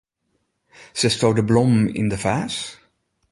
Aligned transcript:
Setsto 0.99 1.27
de 1.37 1.43
blommen 1.49 1.85
yn 1.99 2.09
de 2.11 2.17
faas? 2.25 2.55